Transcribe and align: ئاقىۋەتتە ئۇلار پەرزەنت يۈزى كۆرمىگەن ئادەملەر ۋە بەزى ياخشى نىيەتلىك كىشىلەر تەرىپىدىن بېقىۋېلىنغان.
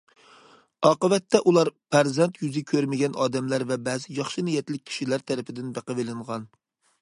ئاقىۋەتتە 0.87 1.41
ئۇلار 1.51 1.69
پەرزەنت 1.95 2.39
يۈزى 2.45 2.63
كۆرمىگەن 2.71 3.19
ئادەملەر 3.25 3.67
ۋە 3.73 3.77
بەزى 3.89 4.17
ياخشى 4.21 4.45
نىيەتلىك 4.49 4.85
كىشىلەر 4.89 5.27
تەرىپىدىن 5.29 5.71
بېقىۋېلىنغان. 5.77 6.51